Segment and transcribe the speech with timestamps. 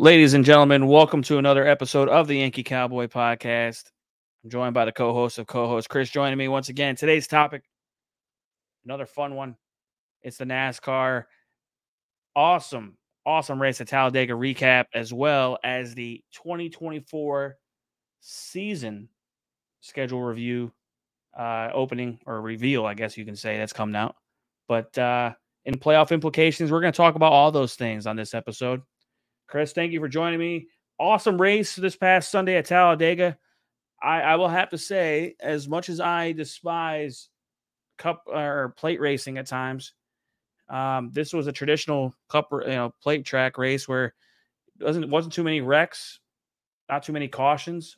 [0.00, 3.90] Ladies and gentlemen, welcome to another episode of the Yankee Cowboy Podcast.
[4.42, 6.96] I'm joined by the co-host of co-host Chris joining me once again.
[6.96, 7.64] Today's topic,
[8.86, 9.56] another fun one.
[10.22, 11.24] It's the NASCAR
[12.34, 17.58] awesome, awesome race at Talladega recap, as well as the 2024
[18.20, 19.06] season
[19.82, 20.72] schedule review,
[21.38, 24.16] uh, opening or reveal, I guess you can say that's coming out.
[24.66, 25.34] But uh,
[25.66, 28.80] in playoff implications, we're going to talk about all those things on this episode.
[29.50, 30.68] Chris, thank you for joining me.
[30.98, 33.36] Awesome race this past Sunday at Talladega.
[34.00, 37.28] I, I will have to say, as much as I despise
[37.98, 39.92] cup or plate racing at times,
[40.68, 44.14] um, this was a traditional cup, you know, plate track race where
[44.78, 46.20] it wasn't wasn't too many wrecks,
[46.88, 47.96] not too many cautions.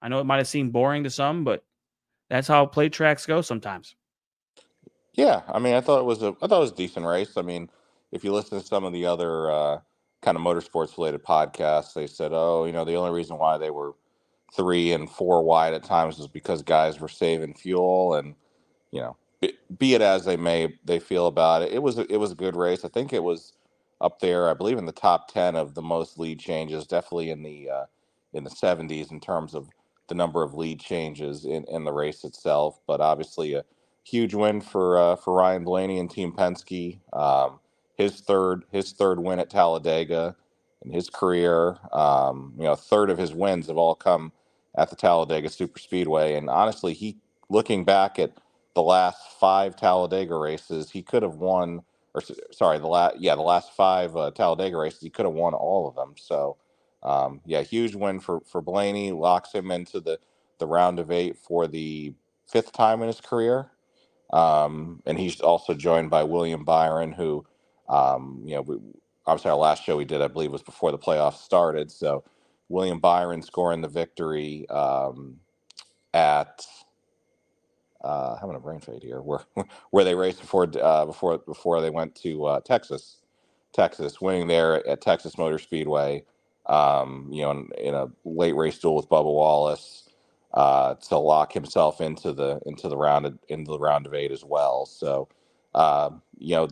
[0.00, 1.62] I know it might have seemed boring to some, but
[2.30, 3.94] that's how plate tracks go sometimes.
[5.12, 7.36] Yeah, I mean, I thought it was a I thought it was a decent race.
[7.36, 7.68] I mean,
[8.12, 9.78] if you listen to some of the other uh,
[10.22, 13.70] kind of motorsports related podcasts, they said, oh, you know, the only reason why they
[13.70, 13.94] were
[14.54, 18.34] three and four wide at times was because guys were saving fuel, and
[18.90, 19.16] you know,
[19.78, 21.72] be, it as they may, they feel about it.
[21.72, 22.84] It was it was a good race.
[22.84, 23.52] I think it was
[24.00, 26.86] up there, I believe, in the top ten of the most lead changes.
[26.86, 27.84] Definitely in the uh,
[28.32, 29.68] in the seventies in terms of
[30.08, 32.80] the number of lead changes in, in the race itself.
[32.86, 33.64] But obviously, a
[34.04, 37.00] huge win for uh, for Ryan Blaney and Team Penske.
[37.12, 37.58] Um,
[37.96, 40.36] his third his third win at Talladega
[40.84, 41.78] in his career.
[41.92, 44.32] Um, you know, a third of his wins have all come
[44.76, 46.34] at the Talladega Super Speedway.
[46.36, 47.18] And honestly, he
[47.50, 48.32] looking back at
[48.74, 51.82] the last five Talladega races, he could have won.
[52.14, 52.22] Or
[52.52, 55.88] sorry, the last yeah, the last five uh, Talladega races, he could have won all
[55.88, 56.14] of them.
[56.18, 56.56] So,
[57.02, 59.12] um, yeah, huge win for for Blaney.
[59.12, 60.18] Locks him into the
[60.58, 62.14] the round of eight for the
[62.48, 63.70] fifth time in his career.
[64.32, 67.46] Um, and he's also joined by William Byron, who,
[67.88, 68.78] um, you know, we,
[69.26, 71.90] obviously our last show we did, I believe, was before the playoffs started.
[71.90, 72.24] So
[72.68, 75.40] William Byron scoring the victory um,
[76.14, 76.66] at
[78.02, 79.44] uh, having a brain fade here, where
[79.90, 83.18] where they raced before uh, before before they went to uh, Texas,
[83.72, 86.24] Texas, winning there at Texas Motor Speedway.
[86.66, 90.08] Um, you know, in, in, a late race duel with Bubba Wallace
[90.52, 94.32] uh, to lock himself into the into the round of, into the round of eight
[94.32, 94.84] as well.
[94.84, 95.28] So,
[95.76, 96.68] uh, you know,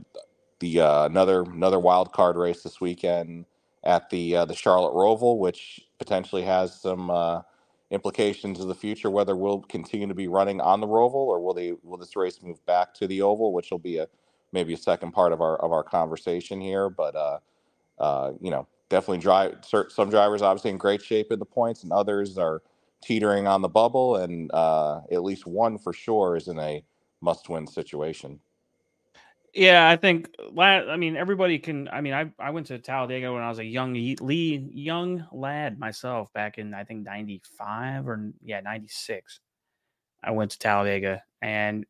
[0.65, 3.45] the uh, another another wild card race this weekend
[3.85, 7.43] at the uh, the Charlotte Roval, which potentially has some uh,
[7.91, 9.11] implications in the future.
[9.11, 12.43] Whether we'll continue to be running on the Roval or will they will this race
[12.43, 14.09] move back to the Oval, which will be a
[14.53, 16.89] maybe a second part of our of our conversation here.
[16.89, 17.39] But uh,
[17.99, 19.59] uh, you know, definitely drive
[19.91, 22.63] some drivers obviously in great shape in the points, and others are
[23.03, 26.83] teetering on the bubble, and uh, at least one for sure is in a
[27.21, 28.41] must win situation.
[29.55, 30.31] Yeah, I think.
[30.59, 31.89] I mean, everybody can.
[31.89, 35.79] I mean, I I went to Talladega when I was a young Lee young lad
[35.79, 39.41] myself back in I think '95 or yeah '96.
[40.25, 41.87] I went to Talladega and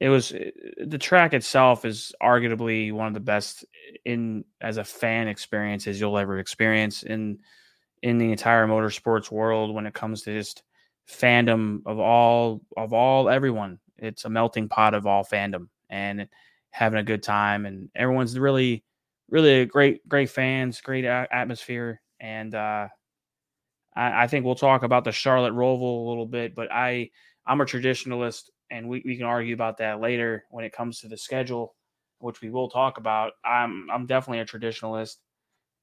[0.00, 0.50] it was eh,
[0.86, 3.64] the track itself is arguably one of the best
[4.04, 7.38] in as a fan experiences you'll ever experience in
[8.02, 10.62] in the entire motorsports world when it comes to just
[11.10, 13.78] fandom of all of all everyone.
[13.98, 16.28] It's a melting pot of all fandom and
[16.76, 18.84] having a good time, and everyone's really,
[19.30, 22.86] really great, great fans, great atmosphere, and uh,
[23.96, 27.10] I, I think we'll talk about the Charlotte Roval a little bit, but I,
[27.46, 31.08] I'm a traditionalist, and we, we can argue about that later when it comes to
[31.08, 31.74] the schedule,
[32.18, 33.32] which we will talk about.
[33.42, 35.16] I'm I'm definitely a traditionalist,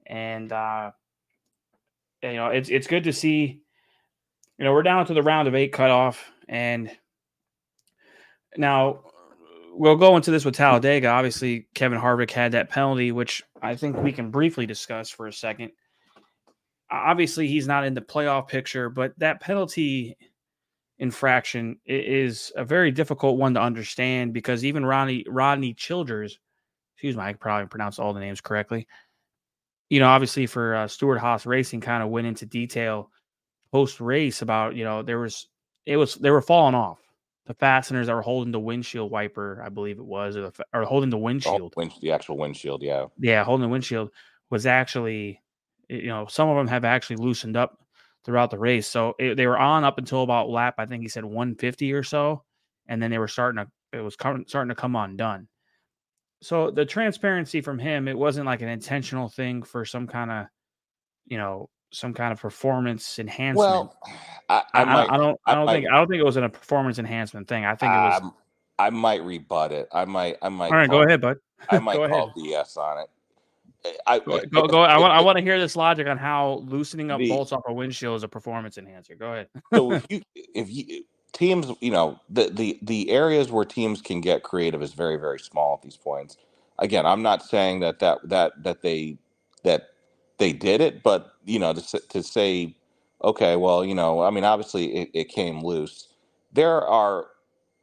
[0.05, 0.91] and uh,
[2.21, 3.61] you know it's it's good to see.
[4.59, 6.91] You know, we're down to the round of eight cutoff, and
[8.55, 9.05] now
[9.75, 11.07] we'll go into this with Talladega.
[11.07, 15.34] Obviously, Kevin Harvick had that penalty, which I think we can briefly discuss for a
[15.34, 15.72] second.
[16.91, 20.16] Obviously, he's not in the playoff picture, but that penalty
[21.00, 26.39] infraction is a very difficult one to understand because even Rodney Rodney Childers,
[26.95, 28.88] excuse me, I probably pronounced all the names correctly.
[29.89, 33.09] You know, obviously for uh, Stewart-Haas Racing, kind of went into detail
[33.71, 35.47] post race about you know there was
[35.86, 37.00] it was they were falling off
[37.45, 40.84] the fasteners that were holding the windshield wiper, I believe it was, or, the, or
[40.84, 41.74] holding the windshield.
[41.75, 43.06] Oh, wind, the actual windshield, yeah.
[43.19, 44.12] Yeah, holding the windshield
[44.50, 45.42] was actually,
[45.90, 47.80] you know, some of them have actually loosened up
[48.24, 48.88] throughout the race.
[48.88, 52.04] So it, they were on up until about lap, I think he said 150 or
[52.04, 52.44] so,
[52.88, 55.48] and then they were starting to, it was starting to come undone.
[56.42, 60.45] So the transparency from him, it wasn't like an intentional thing for some kind of,
[61.25, 63.57] you know, some kind of performance enhancement.
[63.57, 63.98] Well,
[64.50, 66.44] I, I, I, might, I don't, I don't think, I don't think it was in
[66.44, 67.66] a performance enhancement thing.
[67.66, 68.22] I think it was.
[68.22, 68.34] Um,
[68.80, 69.88] I might rebut it.
[69.92, 70.72] I might, I might.
[70.72, 71.38] All right, call, go ahead, bud.
[71.69, 73.10] I might call BS on it.
[74.07, 74.81] I, Go, I- go, go.
[74.81, 77.63] I want I want to hear this logic on how loosening up The- bolts off
[77.68, 79.16] a windshield is a performance enhancer.
[79.16, 79.50] Go ahead.
[79.74, 81.04] so if you if you
[81.34, 85.40] teams you know the the the areas where teams can get creative is very very
[85.40, 86.38] small at these points
[86.80, 89.18] again i'm not saying that that that that they
[89.63, 89.90] that
[90.38, 92.75] they did it but you know to, to say
[93.24, 96.10] okay well you know i mean obviously it, it came loose
[96.54, 97.28] there are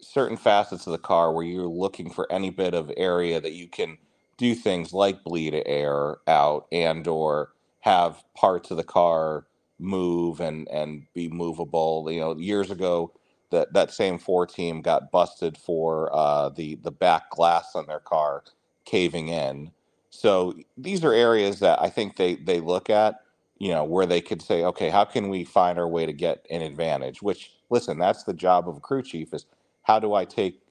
[0.00, 3.68] certain facets of the car where you're looking for any bit of area that you
[3.68, 3.98] can
[4.38, 9.46] do things like bleed air out and or have parts of the car
[9.78, 12.08] move and and be movable.
[12.10, 13.12] You know, years ago,
[13.50, 18.00] that that same four team got busted for uh, the the back glass on their
[18.00, 18.44] car
[18.84, 19.72] caving in.
[20.10, 23.16] So these are areas that I think they they look at.
[23.60, 26.46] You know, where they could say, okay, how can we find our way to get
[26.50, 27.22] an advantage?
[27.22, 29.46] Which, listen, that's the job of a crew chief is
[29.84, 30.62] how do I take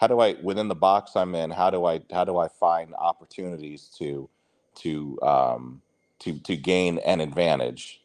[0.00, 2.94] how do I within the box I'm in, how do I how do I find
[2.96, 4.30] opportunities to
[4.76, 5.82] to um
[6.20, 8.02] to to gain an advantage?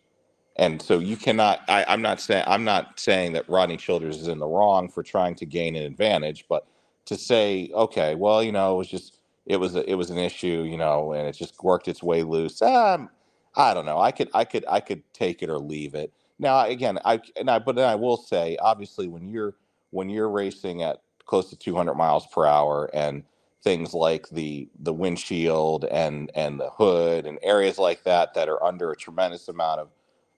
[0.58, 1.62] And so you cannot.
[1.70, 5.04] I, I'm not saying I'm not saying that Rodney Childers is in the wrong for
[5.04, 6.68] trying to gain an advantage, but
[7.08, 9.18] to say, okay, well, you know, it was just
[9.48, 12.24] it was a, it was an issue, you know, and it just worked its way
[12.24, 12.62] loose.
[12.62, 13.10] Um,
[13.56, 14.00] I don't know.
[14.00, 16.12] I could I could I could take it or leave it.
[16.40, 19.56] Now again, I and I but then I will say, obviously, when you're
[19.92, 23.24] when you're racing at close to 200 miles per hour and
[23.64, 28.64] things like the the windshield and and the hood and areas like that that are
[28.64, 29.90] under a tremendous amount of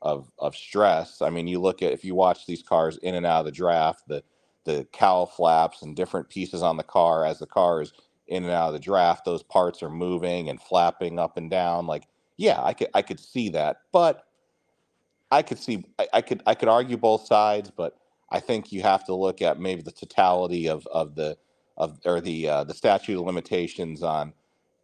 [0.01, 1.21] of of stress.
[1.21, 3.51] I mean, you look at if you watch these cars in and out of the
[3.51, 4.23] draft, the
[4.65, 7.93] the cowl flaps and different pieces on the car as the car is
[8.27, 11.85] in and out of the draft, those parts are moving and flapping up and down.
[11.87, 14.25] Like, yeah, I could I could see that, but
[15.31, 17.97] I could see I, I could I could argue both sides, but
[18.31, 21.37] I think you have to look at maybe the totality of of the
[21.77, 24.33] of or the uh, the statute of limitations on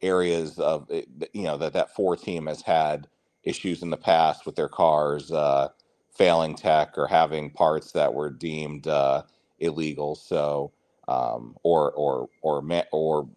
[0.03, 3.07] areas of that, you know that that four team has had
[3.43, 5.69] issues in the past with their cars uh,
[6.15, 9.23] failing tech or having parts that were deemed uh,
[9.59, 10.15] illegal.
[10.15, 10.73] So
[11.07, 12.61] um, or or or
[12.91, 13.29] or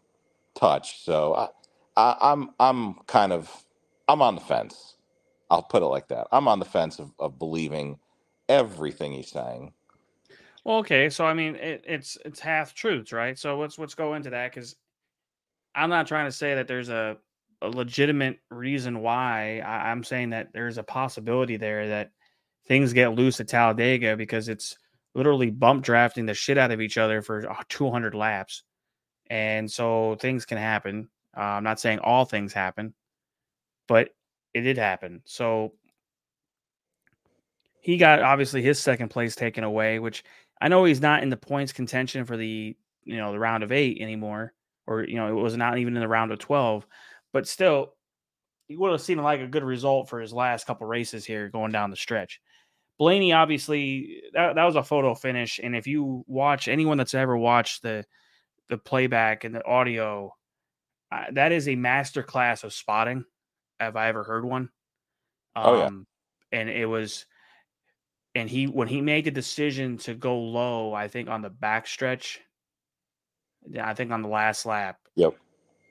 [0.56, 1.04] touch.
[1.04, 1.48] So I,
[1.96, 3.63] I, I'm I'm kind of
[4.08, 4.96] I'm on the fence.
[5.50, 6.26] I'll put it like that.
[6.32, 7.98] I'm on the fence of, of believing
[8.48, 9.72] everything he's saying.
[10.64, 13.38] Well, okay, so I mean, it, it's it's half truths, right?
[13.38, 14.76] So let's let's go into that because
[15.74, 17.18] I'm not trying to say that there's a,
[17.60, 19.60] a legitimate reason why.
[19.60, 22.12] I, I'm saying that there's a possibility there that
[22.66, 24.76] things get loose at Talladega because it's
[25.14, 28.62] literally bump drafting the shit out of each other for uh, 200 laps,
[29.28, 31.08] and so things can happen.
[31.36, 32.94] Uh, I'm not saying all things happen,
[33.88, 34.10] but
[34.52, 35.22] it did happen.
[35.24, 35.72] So
[37.80, 40.24] he got obviously his second place taken away, which
[40.60, 43.72] I know he's not in the points contention for the you know the round of
[43.72, 44.54] eight anymore,
[44.86, 46.86] or you know it was not even in the round of twelve,
[47.32, 47.94] but still,
[48.66, 51.72] he would have seemed like a good result for his last couple races here going
[51.72, 52.40] down the stretch.
[52.98, 57.36] Blaney obviously that, that was a photo finish, and if you watch anyone that's ever
[57.36, 58.04] watched the
[58.70, 60.34] the playback and the audio,
[61.12, 63.24] uh, that is a master class of spotting.
[63.80, 64.70] Have I ever heard one?
[65.56, 65.90] Um, Oh, yeah.
[66.60, 67.26] and it was
[68.34, 71.86] and he when he made the decision to go low, I think on the back
[71.86, 72.40] stretch,
[73.80, 74.98] I think on the last lap.
[75.16, 75.34] Yep.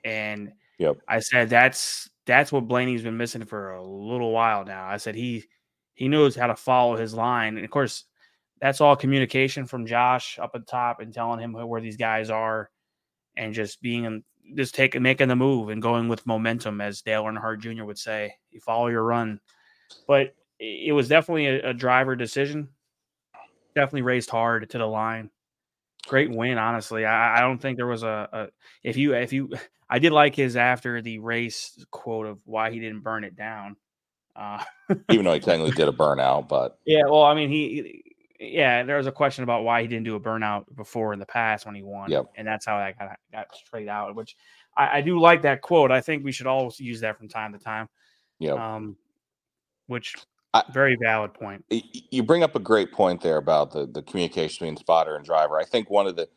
[0.04, 0.98] And Yep.
[1.08, 4.86] I said that's that's what Blaney's been missing for a little while now.
[4.86, 5.44] I said he
[5.94, 8.04] he knows how to follow his line, and of course,
[8.60, 12.70] that's all communication from Josh up at top and telling him where these guys are,
[13.36, 14.24] and just being
[14.54, 17.84] just taking making the move and going with momentum, as Dale Earnhardt Jr.
[17.84, 18.34] would say.
[18.50, 19.40] You follow your run,
[20.06, 22.68] but it was definitely a, a driver decision.
[23.74, 25.30] Definitely raced hard to the line.
[26.06, 27.04] Great win, honestly.
[27.04, 28.48] I, I don't think there was a, a
[28.82, 29.50] if you if you
[29.88, 33.76] I did like his after the race quote of why he didn't burn it down.
[34.34, 34.64] Uh,
[35.10, 38.96] Even though he technically did a burnout, but yeah, well, I mean, he, yeah, there
[38.96, 41.74] was a question about why he didn't do a burnout before in the past when
[41.74, 42.26] he won, Yep.
[42.36, 44.14] and that's how that got got straight out.
[44.14, 44.36] Which
[44.76, 45.90] I, I do like that quote.
[45.90, 47.88] I think we should always use that from time to time.
[48.38, 48.52] yeah.
[48.54, 48.96] Um,
[49.86, 50.14] which
[50.54, 51.64] I- very valid point.
[51.70, 55.58] you bring up a great point there about the the communication between spotter and driver.
[55.58, 56.28] I think one of the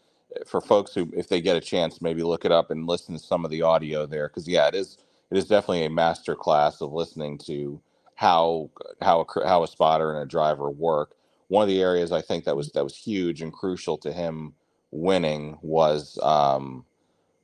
[0.46, 3.20] for folks who, if they get a chance, maybe look it up and listen to
[3.20, 4.98] some of the audio there, because yeah, it is
[5.32, 7.82] it is definitely a master class of listening to
[8.16, 8.70] how
[9.02, 11.14] how a, how a spotter and a driver work.
[11.50, 14.56] One of the areas I think that was that was huge and crucial to him
[14.92, 16.86] winning was um,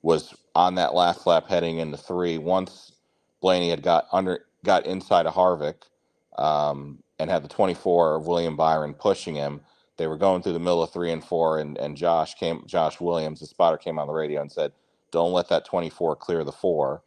[0.03, 2.39] was on that last lap heading into three.
[2.39, 2.93] Once
[3.41, 5.83] Blaney had got under got inside of Harvick
[6.37, 9.61] um, and had the 24 of William Byron pushing him.
[9.97, 13.01] They were going through the middle of three and four, and, and Josh came, Josh
[13.01, 14.73] Williams, the spotter, came on the radio and said,
[15.11, 17.03] "Don't let that 24 clear the four."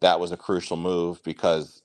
[0.00, 1.82] that was a crucial move because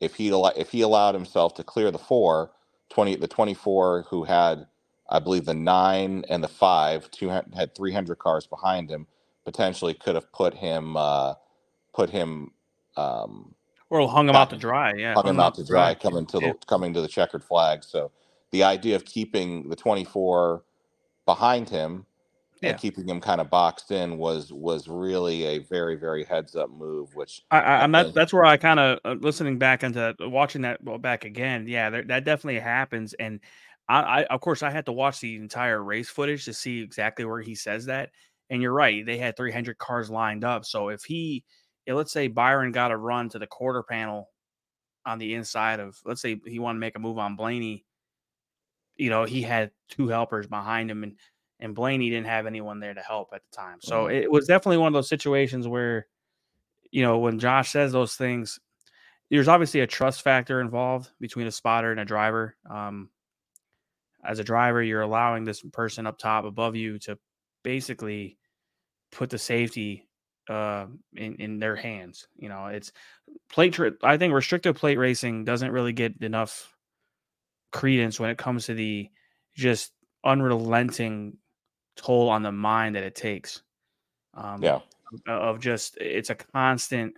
[0.00, 2.52] if he if he allowed himself to clear the four,
[2.92, 4.66] 20 the 24 who had
[5.10, 9.06] I believe the 9 and the 5 two had 300 cars behind him
[9.44, 11.34] potentially could have put him uh,
[11.92, 12.52] put him
[12.96, 13.54] um,
[13.92, 15.12] or hung him out to dry, yeah.
[15.12, 16.52] Hung him out to dry, dry coming to yeah.
[16.52, 17.84] the coming to the checkered flag.
[17.84, 18.10] So
[18.50, 20.64] the idea of keeping the 24
[21.26, 22.06] behind him
[22.62, 22.70] yeah.
[22.70, 26.70] and keeping him kind of boxed in was was really a very very heads up
[26.70, 27.14] move.
[27.14, 28.14] Which I, am not.
[28.14, 31.66] That's where I kind of uh, listening back into watching that well, back again.
[31.66, 33.14] Yeah, there, that definitely happens.
[33.14, 33.40] And
[33.88, 37.24] I, I, of course I had to watch the entire race footage to see exactly
[37.24, 38.10] where he says that.
[38.48, 40.64] And you're right, they had 300 cars lined up.
[40.64, 41.42] So if he,
[41.86, 44.28] let's say Byron got a run to the quarter panel
[45.06, 47.86] on the inside of, let's say he wanted to make a move on Blaney
[48.96, 51.16] you know, he had two helpers behind him and
[51.62, 53.78] and Blaney didn't have anyone there to help at the time.
[53.80, 54.16] So mm-hmm.
[54.16, 56.08] it was definitely one of those situations where,
[56.90, 58.58] you know, when Josh says those things,
[59.30, 62.56] there's obviously a trust factor involved between a spotter and a driver.
[62.68, 63.10] Um,
[64.24, 67.16] as a driver, you're allowing this person up top above you to
[67.62, 68.38] basically
[69.12, 70.08] put the safety
[70.50, 72.26] uh, in in their hands.
[72.36, 72.92] You know, it's
[73.50, 73.74] plate.
[73.74, 76.74] Tri- I think restrictive plate racing doesn't really get enough
[77.70, 79.08] credence when it comes to the
[79.56, 79.92] just
[80.24, 81.38] unrelenting
[82.02, 83.62] toll on the mind that it takes.
[84.34, 84.80] Um, yeah.
[85.26, 87.14] Of just, it's a constant,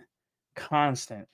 [0.55, 1.27] constant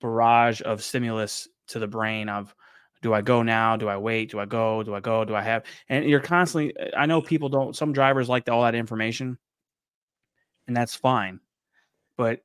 [0.00, 2.54] barrage of stimulus to the brain of,
[3.02, 3.76] do I go now?
[3.76, 4.30] Do I wait?
[4.30, 4.82] Do I go?
[4.82, 5.24] Do I go?
[5.24, 5.64] Do I have?
[5.88, 9.38] And you're constantly, I know people don't, some drivers like all that information,
[10.66, 11.40] and that's fine.
[12.16, 12.40] But,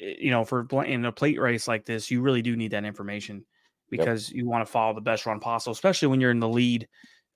[0.00, 2.84] eh, you know, for in a plate race like this, you really do need that
[2.84, 3.44] information
[3.88, 4.36] because yep.
[4.36, 6.88] you want to follow the best run possible, especially when you're in the lead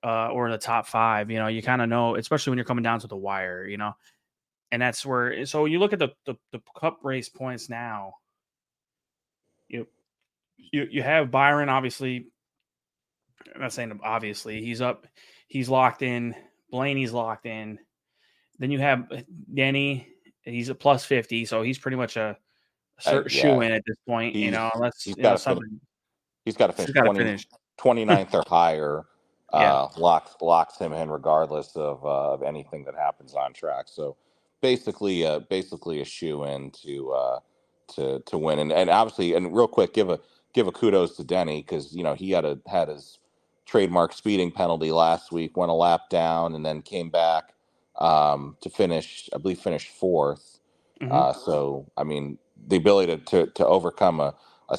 [0.05, 1.31] uh, or the top five.
[1.31, 3.67] You know, you kind of know, especially when you're coming down to the wire.
[3.67, 3.95] You know,
[4.71, 5.47] and that's where.
[5.47, 8.15] So you look at the the, the Cup race points now.
[9.69, 9.87] You
[10.59, 12.27] you you have Byron obviously.
[13.55, 15.07] I'm not saying obviously he's up,
[15.49, 16.35] he's locked in.
[16.71, 17.79] Blaney's locked in.
[18.59, 20.09] Then you have uh, Denny.
[20.43, 22.37] He's a plus fifty, so he's pretty much a,
[23.07, 23.29] uh, yeah.
[23.29, 24.35] shoe in at this point.
[24.35, 25.81] He's, you know, unless you know, something.
[26.45, 27.47] He's got to finish, 20, finish.
[27.79, 29.05] 29th or higher.
[29.53, 29.73] Yeah.
[29.73, 33.87] Uh, locks locks him in regardless of uh, of anything that happens on track.
[33.89, 34.17] So
[34.61, 37.39] basically, uh, basically a shoe in to uh,
[37.95, 38.59] to to win.
[38.59, 40.19] And and obviously, and real quick, give a
[40.55, 43.19] give a kudos to Denny because you know he had a had his
[43.67, 47.55] trademark speeding penalty last week, went a lap down, and then came back
[47.99, 49.29] um, to finish.
[49.35, 50.59] I believe finished 4th
[51.01, 51.13] mm-hmm.
[51.13, 54.35] uh, so I mean, the ability to to, to overcome a
[54.69, 54.79] a,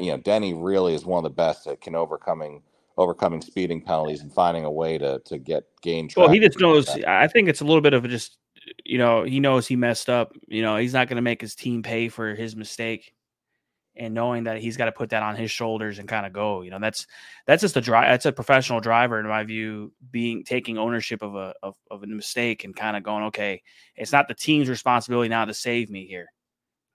[0.00, 2.62] you know, Denny really is one of the best at can overcoming
[2.96, 6.08] overcoming speeding penalties and finding a way to to get gain.
[6.16, 6.88] Well, he just knows.
[7.06, 8.38] I think it's a little bit of a just
[8.84, 10.32] you know he knows he messed up.
[10.48, 13.14] You know he's not going to make his team pay for his mistake,
[13.96, 16.62] and knowing that he's got to put that on his shoulders and kind of go.
[16.62, 17.06] You know that's
[17.46, 18.08] that's just a drive.
[18.08, 22.06] That's a professional driver in my view, being taking ownership of a of, of a
[22.06, 23.62] mistake and kind of going, okay,
[23.94, 26.28] it's not the team's responsibility now to save me here.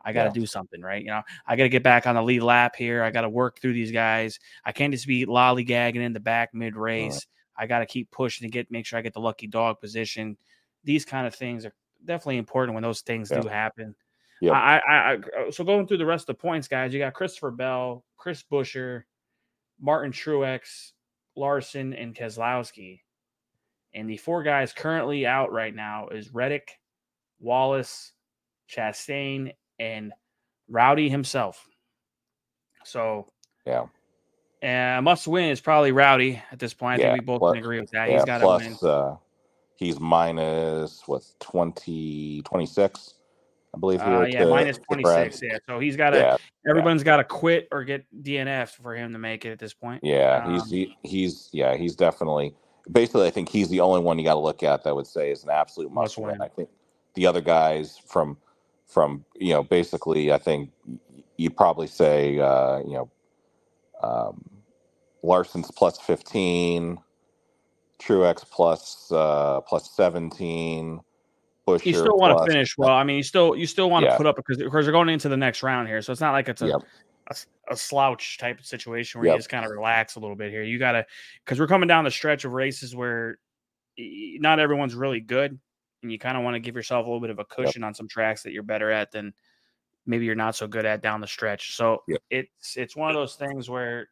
[0.04, 0.42] I got to yeah.
[0.42, 1.02] do something, right?
[1.02, 3.04] You know, I got to get back on the lead lap here.
[3.04, 4.40] I got to work through these guys.
[4.66, 7.28] I can't just be lollygagging in the back mid race.
[7.58, 7.64] Right.
[7.64, 10.38] I got to keep pushing to get make sure I get the lucky dog position.
[10.84, 11.74] These kind of things are
[12.06, 13.42] definitely important when those things yeah.
[13.42, 13.96] do happen.
[14.42, 14.54] Yeah.
[14.54, 17.52] I, I, I, so going through the rest of the points, guys, you got Christopher
[17.52, 19.04] Bell, Chris Buescher,
[19.80, 20.94] Martin Truex,
[21.36, 23.02] Larson, and Keselowski.
[23.94, 26.80] And the four guys currently out right now is Reddick,
[27.40, 28.14] Wallace,
[28.70, 30.14] Chastain, and
[30.70, 31.68] Rowdy himself.
[32.86, 33.28] So
[33.66, 33.88] yeah,
[34.62, 37.02] and must win is probably Rowdy at this point.
[37.02, 38.10] I yeah, think we both plus, can agree with that.
[38.10, 38.78] Yeah, he's got to win.
[38.82, 39.16] Uh,
[39.76, 43.14] he's minus what 20, 26,
[43.74, 44.02] I believe.
[44.02, 45.42] Here uh, yeah, to, minus twenty six.
[45.42, 46.18] Yeah, so he's got to.
[46.18, 46.38] Yeah,
[46.70, 47.06] everyone's yeah.
[47.06, 50.02] got to quit or get DNF for him to make it at this point.
[50.04, 52.54] Yeah, um, he's he, he's yeah he's definitely.
[52.92, 55.30] Basically, I think he's the only one you got to look at that would say
[55.30, 56.32] is an absolute must, must win.
[56.32, 56.42] win.
[56.42, 56.70] I think
[57.14, 58.38] the other guys from
[58.92, 60.70] from you know basically I think
[61.38, 63.10] you'd probably say uh, you know
[64.04, 64.50] um,
[65.24, 66.98] Larson's plus fifteen,
[68.00, 71.00] Truex plus uh, plus seventeen.
[71.68, 72.90] Buescher you still want to finish well.
[72.90, 74.12] I mean, you still you still want yeah.
[74.12, 76.34] to put up because because they're going into the next round here, so it's not
[76.34, 76.82] like it's a yep.
[77.30, 77.36] a,
[77.70, 79.36] a, slouch type of situation where yep.
[79.36, 80.64] you just kind of relax a little bit here.
[80.64, 81.06] You got to
[81.46, 83.38] because we're coming down the stretch of races where
[83.98, 85.60] not everyone's really good
[86.02, 87.88] and you kind of want to give yourself a little bit of a cushion yep.
[87.88, 89.34] on some tracks that you're better at than
[90.06, 91.76] maybe you're not so good at down the stretch.
[91.76, 92.22] So yep.
[92.30, 94.10] it's it's one of those things where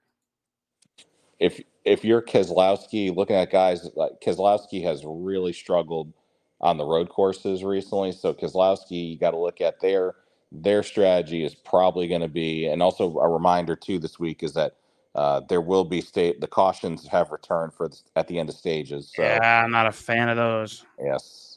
[1.39, 6.13] if if you're Keselowski, looking at guys like Keselowski has really struggled
[6.61, 8.11] on the road courses recently.
[8.11, 10.15] So Keselowski, you got to look at their
[10.51, 14.53] their strategy is probably going to be, and also a reminder too this week is
[14.53, 14.75] that
[15.15, 18.55] uh, there will be state the cautions have returned for the, at the end of
[18.55, 19.11] stages.
[19.15, 20.85] So, yeah, I'm not a fan of those.
[21.03, 21.48] Yes,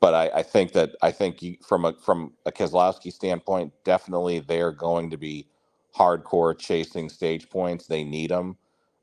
[0.00, 4.40] but I, I think that I think you, from a from a Keselowski standpoint, definitely
[4.40, 5.46] they're going to be
[5.96, 7.86] hardcore chasing stage points.
[7.86, 8.56] They need them.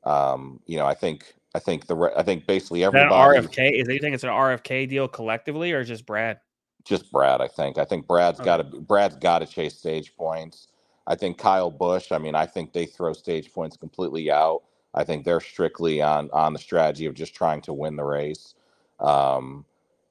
[0.04, 3.38] Um, you know, I think I think the I think basically everybody.
[3.38, 3.88] Is RFK is.
[3.88, 6.38] You think it's an RFK deal collectively, or just Brad?
[6.84, 7.78] Just Brad, I think.
[7.78, 8.44] I think Brad's okay.
[8.44, 10.68] got to Brad's got to chase stage points.
[11.06, 12.12] I think Kyle Busch.
[12.12, 14.62] I mean, I think they throw stage points completely out.
[14.94, 18.54] I think they're strictly on on the strategy of just trying to win the race.
[19.00, 19.64] Um,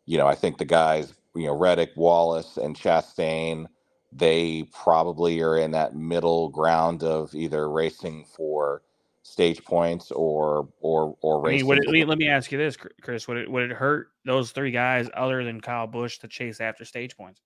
[0.06, 3.68] you know, I think the guys, you know, Reddick, Wallace, and Chastain,
[4.12, 8.82] they probably are in that middle ground of either racing for
[9.24, 11.72] stage points or or or racing.
[11.72, 14.52] I mean, it, let me ask you this, Chris: Would it would it hurt those
[14.52, 17.42] three guys other than Kyle Busch to chase after stage points?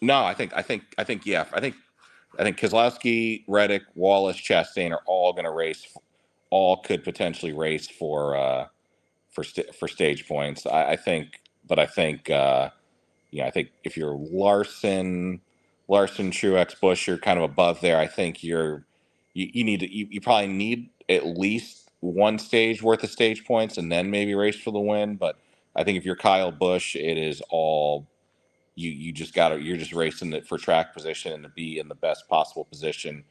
[0.00, 1.76] No, I think I think I think yeah, I think
[2.38, 5.86] I think Keselowski, Reddick, Wallace, Chastain are all going to race.
[6.50, 8.66] All could potentially race for uh,
[9.32, 10.66] for st- for stage points.
[10.66, 12.70] I, I, think, but I think uh,
[13.32, 15.40] yeah, I think if you're Larson,
[15.88, 17.98] Larson, Truex, Buescher, you're kind of above there.
[17.98, 18.86] I think you're
[19.34, 23.44] you, you need to you, you probably need at least one stage worth of stage
[23.44, 25.16] points and then maybe race for the win.
[25.16, 25.38] But
[25.76, 28.06] I think if you're Kyle Busch, it is all
[28.74, 31.78] you you just got to you're just racing it for track position and to be
[31.78, 33.24] in the best possible position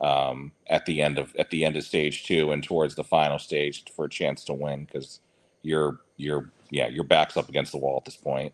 [0.00, 3.38] um, at the end of at the end of stage two and towards the final
[3.38, 5.20] stage for a chance to win because
[5.62, 8.52] you're you're yeah your back's up against the wall at this point.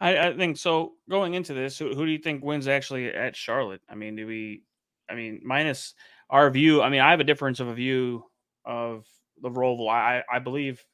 [0.00, 0.92] I, I think so.
[1.08, 3.80] Going into this, who, who do you think wins actually at Charlotte?
[3.88, 4.62] I mean, do we?
[5.08, 5.94] I mean, minus
[6.30, 6.82] our view.
[6.82, 8.24] I mean, I have a difference of a view
[8.64, 9.06] of
[9.40, 9.88] the Roval.
[9.88, 10.84] I I believe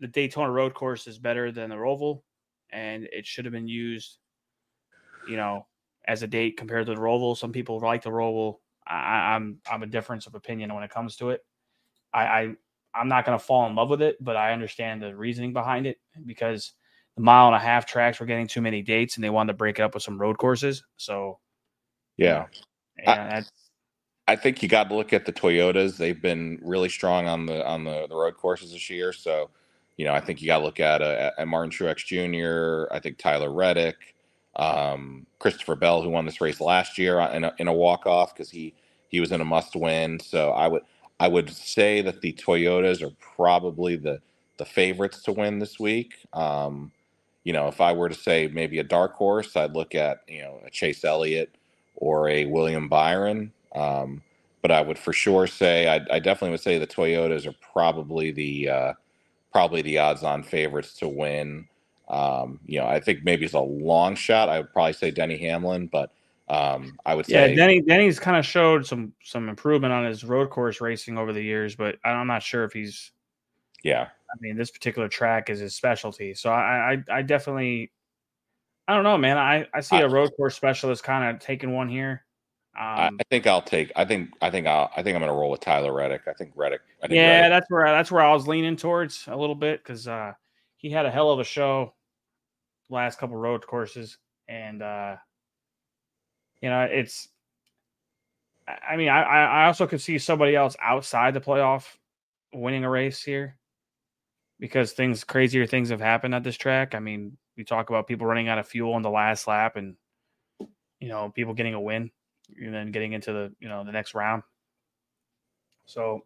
[0.00, 2.22] the Daytona Road Course is better than the Roval
[2.74, 4.18] and it should have been used,
[5.28, 5.66] you know,
[6.06, 7.36] as a date compared to the Roval.
[7.36, 8.56] Some people like the Roval.
[8.86, 11.40] I, am I'm, I'm a difference of opinion when it comes to it.
[12.12, 12.54] I, I
[12.94, 15.86] I'm not going to fall in love with it, but I understand the reasoning behind
[15.86, 16.72] it because
[17.16, 19.56] the mile and a half tracks were getting too many dates, and they wanted to
[19.56, 20.84] break it up with some road courses.
[20.96, 21.38] So,
[22.16, 22.46] yeah,
[23.06, 23.42] I,
[24.26, 25.96] I think you got to look at the Toyotas.
[25.96, 29.12] They've been really strong on the on the, the road courses this year.
[29.12, 29.50] So
[29.96, 32.98] you know, I think you got to look at, uh, at Martin Truex Jr., I
[32.98, 34.14] think Tyler Reddick,
[34.56, 38.34] um, Christopher Bell, who won this race last year in a, in a walk off
[38.34, 38.74] because he
[39.08, 40.18] he was in a must win.
[40.18, 40.82] So I would
[41.20, 44.20] I would say that the Toyotas are probably the
[44.56, 46.14] the favorites to win this week.
[46.32, 46.92] Um,
[47.42, 50.42] you know, if I were to say maybe a dark horse, I'd look at you
[50.42, 51.54] know a Chase Elliott
[51.96, 53.52] or a William Byron.
[53.74, 54.22] Um,
[54.62, 58.30] but I would for sure say I, I, definitely would say the Toyotas are probably
[58.30, 58.92] the uh,
[59.52, 61.68] probably the odds-on favorites to win.
[62.08, 64.48] Um, you know, I think maybe it's a long shot.
[64.48, 66.12] I would probably say Denny Hamlin, but
[66.48, 67.80] um, I would say yeah, Denny.
[67.80, 71.74] Denny's kind of showed some some improvement on his road course racing over the years,
[71.74, 73.12] but I'm not sure if he's.
[73.82, 77.92] Yeah, I mean, this particular track is his specialty, so I I, I definitely.
[78.86, 79.38] I don't know, man.
[79.38, 82.26] I, I see a road course specialist kind of taking one here.
[82.78, 83.90] Um, I think I'll take.
[83.96, 84.30] I think.
[84.42, 84.66] I think.
[84.66, 84.90] I'll.
[84.94, 86.22] I think I'm going to roll with Tyler Reddick.
[86.26, 86.82] I think Reddick.
[87.02, 87.50] I think yeah, Reddick.
[87.50, 90.32] that's where I, that's where I was leaning towards a little bit because uh,
[90.76, 91.94] he had a hell of a show
[92.90, 95.16] last couple road courses, and uh,
[96.64, 97.28] you know it's.
[98.66, 101.98] I mean, I I also could see somebody else outside the playoff
[102.54, 103.58] winning a race here
[104.58, 106.94] because things crazier things have happened at this track.
[106.94, 109.96] I mean, we talk about people running out of fuel on the last lap and
[111.00, 112.10] you know people getting a win
[112.58, 114.42] and then getting into the you know the next round.
[115.84, 116.22] So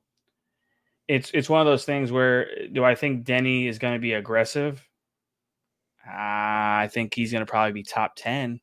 [1.08, 4.12] it's it's one of those things where do I think Denny is going to be
[4.12, 4.86] aggressive?
[6.06, 6.12] Uh,
[6.86, 8.60] I think he's going to probably be top ten,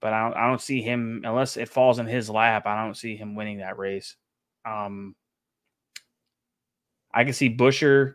[0.00, 2.66] but I don't I don't see him unless it falls in his lap.
[2.66, 4.16] I don't see him winning that race.
[4.64, 5.14] Um,
[7.12, 8.14] I can see Buescher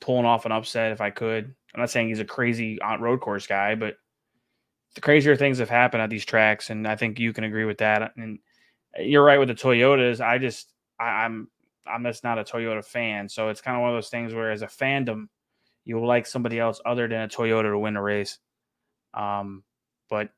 [0.00, 1.54] pulling off an upset if I could.
[1.74, 3.96] I'm not saying he's a crazy on road course guy, but
[4.94, 7.78] the crazier things have happened at these tracks, and I think you can agree with
[7.78, 8.12] that.
[8.16, 8.38] And
[8.98, 10.20] you're right with the Toyotas.
[10.20, 11.48] I just I, I'm,
[11.86, 14.52] I'm just not a Toyota fan, so it's kind of one of those things where
[14.52, 15.28] as a fandom,
[15.84, 18.38] you will like somebody else other than a Toyota to win a race.
[19.14, 19.64] Um,
[20.10, 20.30] but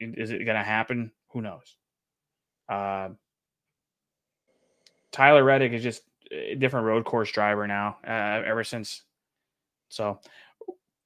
[0.00, 1.12] is it going to happen?
[1.30, 1.76] Who knows?
[2.68, 3.10] Uh,
[5.12, 7.98] Tyler Reddick is just a different road course driver now.
[8.06, 9.02] Uh, ever since,
[9.88, 10.20] so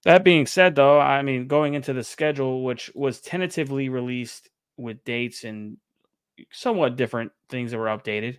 [0.05, 5.05] that being said, though, I mean, going into the schedule, which was tentatively released with
[5.05, 5.77] dates and
[6.51, 8.39] somewhat different things that were updated.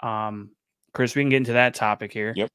[0.00, 0.50] Um,
[0.94, 2.32] Chris, we can get into that topic here.
[2.34, 2.50] Yep.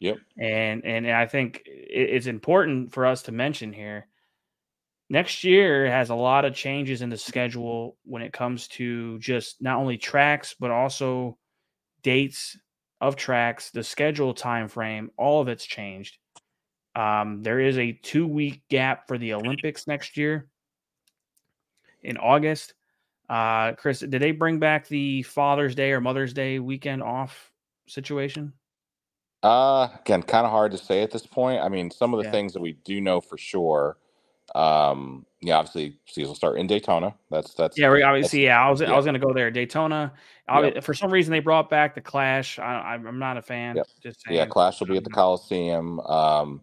[0.00, 0.16] Yep.
[0.38, 4.06] And and I think it's important for us to mention here.
[5.08, 9.60] Next year has a lot of changes in the schedule when it comes to just
[9.62, 11.38] not only tracks but also
[12.02, 12.56] dates
[13.00, 16.18] of tracks, the schedule time frame, all of it's changed.
[16.96, 20.48] Um, there is a two week gap for the Olympics next year
[22.02, 22.74] in August.
[23.28, 27.50] Uh, Chris, did they bring back the Father's Day or Mother's Day weekend off
[27.88, 28.52] situation?
[29.42, 31.60] Uh, again, kind of hard to say at this point.
[31.60, 32.30] I mean, some of the Yeah.
[32.30, 33.98] things that we do know for sure.
[34.54, 37.14] Um, yeah, obviously, season will start in Daytona.
[37.30, 38.44] That's that's Yeah, we obviously.
[38.44, 39.50] Yeah, I was I was going to go there.
[39.50, 40.12] Daytona.
[40.48, 42.58] obvi- For some reason, they brought back the Clash.
[42.58, 43.76] I, I'm I'm not a fan.
[43.76, 43.86] Yep.
[44.02, 44.36] Just saying.
[44.36, 44.46] yeah.
[44.46, 46.00] Clash will be at the Um, Coliseum.
[46.00, 46.60] Um,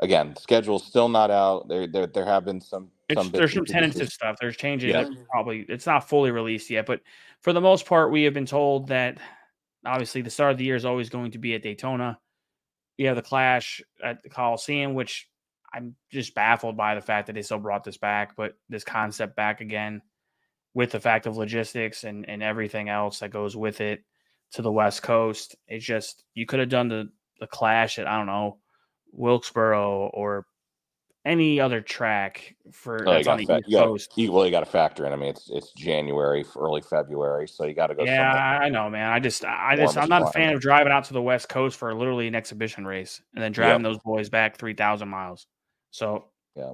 [0.00, 1.68] again, schedule's still not out.
[1.68, 4.36] There there there have been some some there's some tentative stuff.
[4.40, 4.90] There's changes.
[4.92, 5.08] Yeah.
[5.30, 7.00] Probably it's not fully released yet, but
[7.40, 9.18] for the most part, we have been told that
[9.84, 12.18] obviously the start of the year is always going to be at Daytona.
[12.96, 15.28] You have the Clash at the Coliseum, which
[15.74, 19.34] I'm just baffled by the fact that they still brought this back, but this concept
[19.34, 20.02] back again
[20.72, 24.04] with the fact of logistics and and everything else that goes with it
[24.52, 25.56] to the West Coast.
[25.66, 27.10] It's just you could have done the
[27.40, 28.58] the Clash at I don't know
[29.12, 30.46] Wilkesboro or
[31.26, 34.12] any other track for Oh, that's on the fa- East you Coast.
[34.16, 35.12] you, well, you got to factor in.
[35.12, 38.04] I mean, it's it's January, early February, so you got to go.
[38.04, 38.30] Yeah.
[38.32, 39.10] I I know, man.
[39.10, 41.78] I just, I just I'm not a fan of driving out to the West Coast
[41.78, 45.46] for literally an exhibition race and then driving those boys back three thousand miles.
[45.94, 46.24] So,
[46.56, 46.72] Yeah.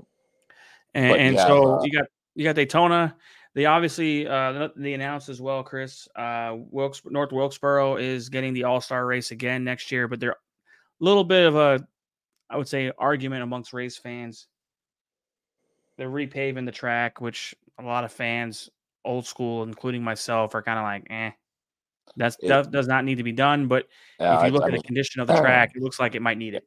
[0.95, 3.15] and, and have, so uh, you got you got Daytona.
[3.55, 6.09] They obviously uh they announced as well, Chris.
[6.17, 10.31] Uh, Wilkes North Wilkesboro is getting the All Star race again next year, but they're
[10.33, 10.37] a
[11.01, 11.87] little bit of a,
[12.49, 14.47] I would say, argument amongst race fans.
[15.99, 18.71] They're repaving the track, which a lot of fans,
[19.05, 21.33] old school, including myself, are kind of like, eh.
[22.17, 23.69] That's It- that does not need to be done.
[23.69, 23.87] But
[24.19, 26.15] Yeah, if you look I at mean, the condition of the track, it looks like
[26.15, 26.67] it might need it.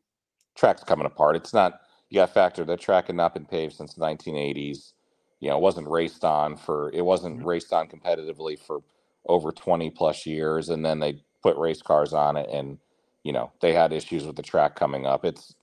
[0.55, 1.35] track's coming apart.
[1.35, 1.79] It's not.
[2.13, 4.93] You got to factor that track had not been paved since the 1980s.
[5.41, 6.91] You know, it wasn't raced on for.
[6.93, 7.45] It wasn't Mhm.
[7.47, 8.83] raced on competitively for
[9.27, 12.79] over 20 plus years, and then they put race cars on it, and
[13.23, 15.25] you know they had issues with the track coming up.
[15.25, 15.55] It's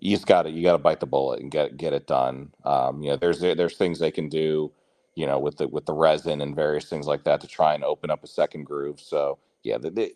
[0.00, 2.52] you just got to you got to bite the bullet and get get it done.
[2.64, 4.72] Um, you know, there's there's things they can do.
[5.16, 7.84] You know, with the with the resin and various things like that to try and
[7.84, 9.00] open up a second groove.
[9.00, 10.14] So yeah, the, the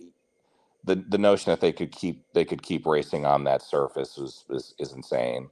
[0.85, 4.45] the the notion that they could keep they could keep racing on that surface is
[4.51, 5.51] is, is insane.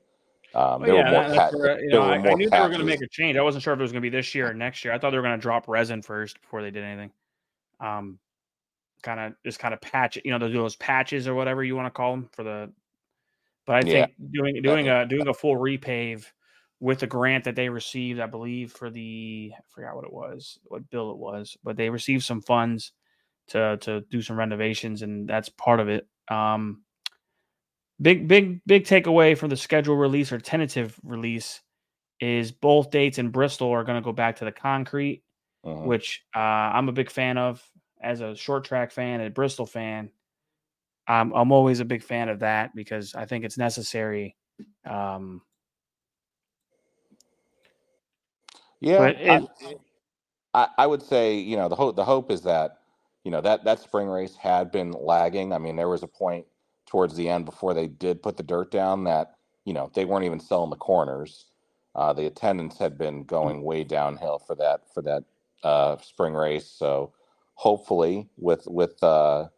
[0.54, 2.60] Um, there yeah, were more that- pat- where, you know, I, I more knew they
[2.60, 3.36] were going to make a change.
[3.36, 4.92] I wasn't sure if it was going to be this year or next year.
[4.92, 7.12] I thought they were going to drop resin first before they did anything.
[7.78, 8.18] Um,
[9.02, 11.76] kind of just kind of patch it, you know, those those patches or whatever you
[11.76, 12.72] want to call them for the.
[13.66, 14.06] But I Yeah.
[14.06, 16.26] think doing doing a doing a full repave
[16.80, 20.58] with the grant that they received, I believe for the I forgot what it was,
[20.64, 22.92] what bill it was, but they received some funds
[23.48, 26.08] to to do some renovations, and that's part of it.
[26.28, 26.82] Um,
[28.00, 31.60] big big big takeaway from the schedule release or tentative release
[32.20, 35.22] is both dates in Bristol are going to go back to the concrete,
[35.64, 35.86] Mhm.
[35.86, 37.62] which uh, I'm a big fan of
[38.02, 40.10] as a short track fan and a Bristol fan.
[41.06, 44.36] I'm I'm always a big fan of that because I think it's necessary.
[44.84, 45.42] Um,
[48.80, 49.48] Yeah, it-
[50.52, 52.78] I, I would say you know the hope the hope is that
[53.24, 55.52] you know that that spring race had been lagging.
[55.52, 56.46] I mean, there was a point
[56.90, 60.26] towards the end before they did put the dirt down that you know they weren't
[60.26, 61.46] even selling the corners.
[61.96, 65.24] Uh, the attendance had been going way downhill for that for that
[65.64, 66.68] uh, spring race.
[66.68, 67.14] So
[67.56, 69.48] hopefully, with with uh,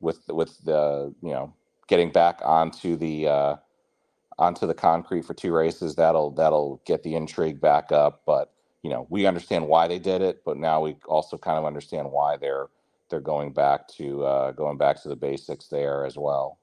[0.00, 1.54] with with the you know
[1.88, 3.56] getting back onto the uh,
[4.38, 8.22] onto the concrete for two races, that'll that'll get the intrigue back up.
[8.26, 11.66] But you know, we understand why they did it, but now we also kind of
[11.66, 12.68] understand why they're
[13.10, 16.58] they're going back to uh, going back to the basics there as well.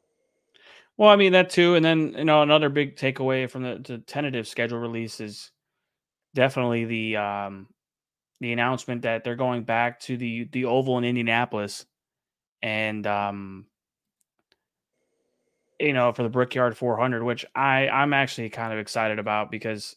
[0.97, 3.97] Well, I mean that too, and then you know another big takeaway from the, the
[3.99, 5.51] tentative schedule release is
[6.35, 7.67] definitely the um,
[8.41, 11.85] the announcement that they're going back to the the oval in Indianapolis,
[12.61, 13.65] and um,
[15.79, 19.95] you know for the Brickyard 400, which I I'm actually kind of excited about because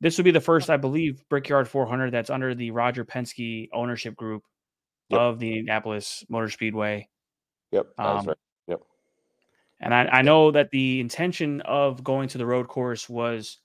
[0.00, 4.16] this would be the first, I believe, Brickyard 400 that's under the Roger Penske ownership
[4.16, 4.42] group
[5.10, 5.20] Yep.
[5.20, 7.08] of the Indianapolis Motor Speedway.
[7.72, 8.36] Yep, that's Um, right.
[9.80, 13.58] And I, I know that the intention of going to the road course was,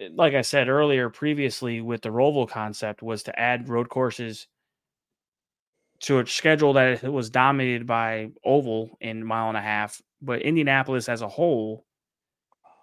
[0.00, 4.48] eh, like I said earlier, previously with the Roval concept, was to add road courses
[6.00, 10.00] to a schedule that was dominated by oval in mile and a half.
[10.20, 11.84] But Indianapolis as a whole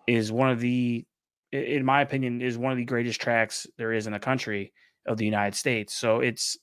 [0.07, 1.05] is one of the,
[1.51, 4.73] in my opinion, is one of the greatest tracks there is in the country
[5.05, 5.93] of the United States.
[5.93, 6.57] So it's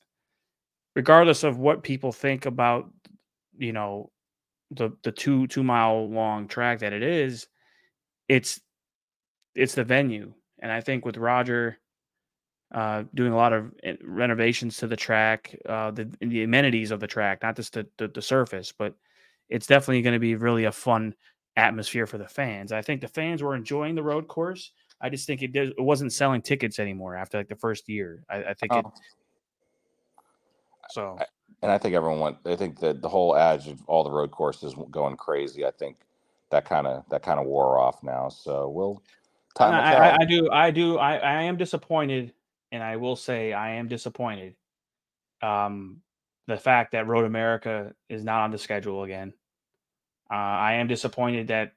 [0.97, 2.91] regardless of what people think about,
[3.57, 4.11] you know,
[4.71, 7.49] the the two two mile long track that it is,
[8.29, 8.61] it's
[9.55, 11.79] it's the venue and I think with Roger
[12.73, 17.01] uh, doing a lot of eh, renovations to the track, uh, the the amenities of
[17.01, 18.95] the track, not just the the, the surface, but
[19.49, 21.15] it's definitely going to be really a fun
[21.57, 22.71] atmosphere for the fans.
[22.71, 24.71] I think the fans were enjoying the road course.
[25.01, 28.23] I just think it did, it wasn't selling tickets anymore after like the first year.
[28.31, 28.79] I, I think oh.
[28.79, 28.85] it.
[30.91, 31.19] So,
[31.63, 32.37] and I think everyone went.
[32.47, 35.65] I think that the whole edge of all the road courses going crazy.
[35.65, 35.97] I think
[36.51, 38.29] that kind of that kind of wore off now.
[38.29, 39.03] So we'll.
[39.57, 40.49] Time I, I, I, do.
[40.51, 40.99] I do.
[40.99, 42.33] I, I am disappointed,
[42.71, 44.55] and I will say I am disappointed.
[45.43, 46.03] Um,
[46.47, 49.33] the fact that Road America is not on the schedule again.
[50.31, 51.73] Uh, I am disappointed that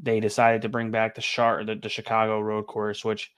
[0.00, 3.32] they decided to bring back the Char the, the Chicago road course, which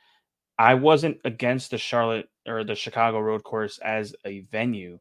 [0.58, 4.98] I wasn't against the Charlotte or the Chicago road course as a venue.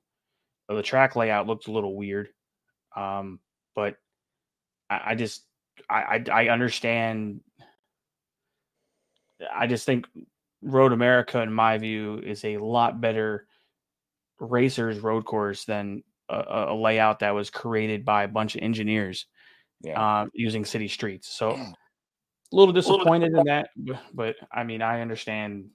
[0.67, 2.29] The track layout looked a little weird.
[2.95, 3.39] Um,
[3.75, 3.97] but
[4.89, 5.43] I, I just
[5.89, 7.41] I, I, I understand
[9.53, 10.07] I just think
[10.61, 13.47] Road America, in my view, is a lot better
[14.39, 19.27] racers road course than a, a layout that was created by a bunch of engineers
[19.81, 20.01] yeah.
[20.01, 21.29] uh, using city streets.
[21.29, 21.75] So a
[22.51, 23.69] little disappointed in that,
[24.13, 25.65] but I mean, I understand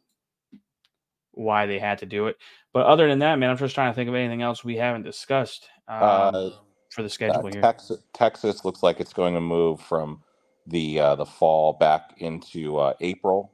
[1.32, 2.36] why they had to do it.
[2.72, 5.02] But other than that, man, I'm just trying to think of anything else we haven't
[5.02, 6.50] discussed um, uh,
[6.90, 7.62] for the schedule uh, here.
[7.62, 10.22] Texas, Texas looks like it's going to move from
[10.66, 13.52] the uh, the fall back into uh, April.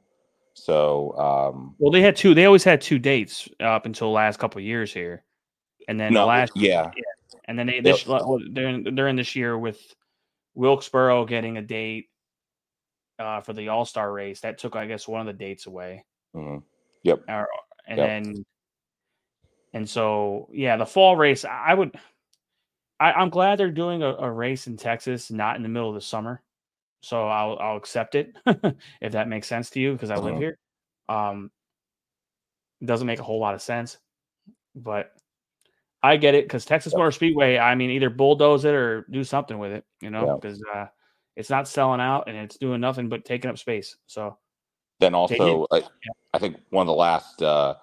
[0.53, 2.33] So, um, well, they had two.
[2.33, 5.23] They always had two dates up until last couple years here,
[5.87, 6.91] and then no, the last yeah.
[6.95, 7.03] yeah.
[7.45, 9.79] and then they this, they're they're this year with
[10.55, 12.09] Wilkesboro getting a date
[13.19, 14.41] uh, for the All Star race.
[14.41, 16.03] That took, I guess, one of the dates away.
[16.35, 16.59] Mm-hmm.
[17.03, 17.23] Yep.
[17.87, 18.07] And yep.
[18.07, 18.45] then,
[19.73, 21.95] and so, yeah, the fall race, I would,
[22.99, 25.95] I, am glad they're doing a, a, race in Texas, not in the middle of
[25.95, 26.41] the summer.
[27.01, 28.35] So I'll, I'll accept it
[29.01, 30.39] if that makes sense to you because I live uh-huh.
[30.39, 30.59] here.
[31.09, 31.51] Um,
[32.81, 33.97] it doesn't make a whole lot of sense,
[34.75, 35.11] but
[36.03, 39.57] I get it because Texas Motor Speedway, I mean, either bulldoze it or do something
[39.57, 40.81] with it, you know, because yeah.
[40.81, 40.87] uh,
[41.35, 43.97] it's not selling out and it's doing nothing but taking up space.
[44.05, 44.37] So
[44.99, 45.83] then also, I.
[46.33, 47.75] I, think one of the last uh,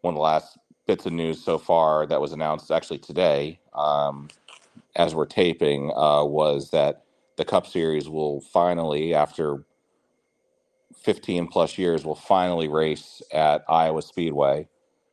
[0.00, 4.28] one of the last bits of news so far that was announced actually today, um,
[4.96, 7.04] as we're taping, uh, was that
[7.36, 9.64] the Cup Series will finally, after
[10.96, 14.68] 15 plus years, will finally race at Iowa Speedway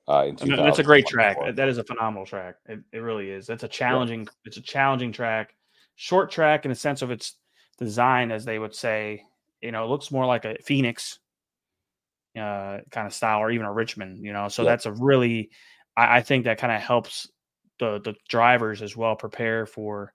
[0.10, 1.38] uh, in that's a great track.
[1.54, 2.56] That is a phenomenal track.
[2.66, 3.48] It, it really is.
[3.48, 4.22] It's a challenging.
[4.22, 4.32] Yeah.
[4.46, 5.54] It's a challenging track.
[5.98, 7.36] Short track in the sense of its
[7.78, 9.24] design, as they would say.
[9.62, 11.20] You know, it looks more like a Phoenix
[12.38, 14.24] uh, kind of style, or even a Richmond.
[14.24, 14.70] You know, so yeah.
[14.70, 15.50] that's a really.
[15.96, 17.28] I, I think that kind of helps
[17.80, 20.14] the the drivers as well prepare for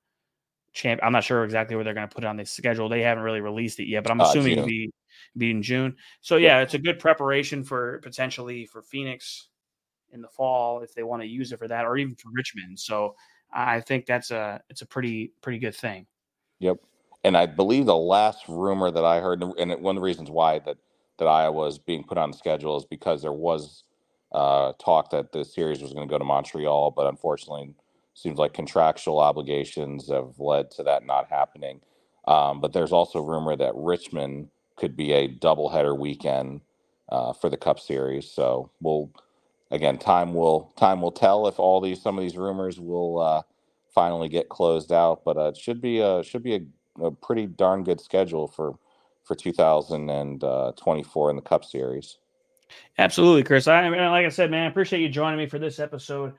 [0.73, 1.01] champ.
[1.03, 2.89] I'm not sure exactly where they're going to put it on the schedule.
[2.89, 4.91] They haven't really released it yet, but I'm uh, assuming it'll be
[5.37, 5.97] be in June.
[6.21, 9.49] So yeah, it's a good preparation for potentially for Phoenix
[10.13, 12.79] in the fall if they want to use it for that, or even for Richmond.
[12.79, 13.15] So
[13.53, 16.07] I think that's a it's a pretty pretty good thing.
[16.61, 16.79] Yep,
[17.25, 20.59] and I believe the last rumor that I heard, and one of the reasons why
[20.61, 20.77] that
[21.19, 23.85] that Iowa is being put on the schedule is because there was
[24.33, 27.75] uh, talk that the series was going to go to Montreal, but unfortunately,
[28.15, 31.81] seems like contractual obligations have led to that not happening.
[32.27, 36.63] Um, but there's also rumor that Richmond could be a doubleheader weekend
[37.11, 38.31] uh, for the Cup Series.
[38.31, 39.11] So we'll
[39.71, 43.43] again, time will time will tell if all these some of these rumors will uh,
[43.95, 45.23] finally get closed out.
[45.25, 48.79] But uh, it should be a should be a, a, pretty darn good schedule for
[49.25, 52.19] for 2024 in the Cup Series.
[52.99, 53.67] Absolutely, Chris.
[53.69, 56.35] I mean, like I said, man, I appreciate you joining me for this episode.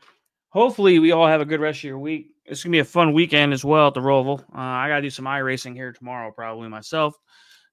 [0.49, 2.31] Hopefully, we all have a good rest of your week.
[2.45, 4.39] It's gonna be a fun weekend as well at the Roval.
[4.41, 7.15] Uh, I gotta do some iRacing here tomorrow, probably myself.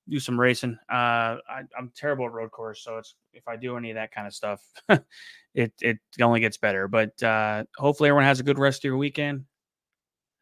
[0.09, 0.77] Do some racing.
[0.90, 4.12] Uh, I, I'm terrible at road course, so it's if I do any of that
[4.12, 4.61] kind of stuff,
[5.55, 6.88] it it only gets better.
[6.88, 9.44] But uh, hopefully, everyone has a good rest of your weekend.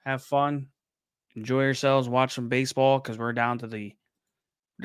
[0.06, 0.68] Have fun,
[1.36, 3.94] enjoy yourselves, watch some baseball because we're down to the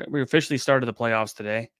[0.08, 1.70] we officially started the playoffs today,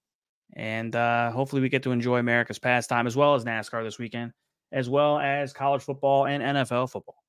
[0.54, 4.32] and uh, hopefully, we get to enjoy America's pastime as well as NASCAR this weekend,
[4.72, 7.22] as well as college football and NFL football.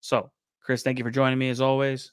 [0.00, 2.12] So, Chris, thank you for joining me as always.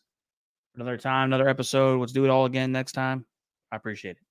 [0.75, 1.99] Another time, another episode.
[1.99, 3.25] Let's do it all again next time.
[3.71, 4.28] I appreciate it.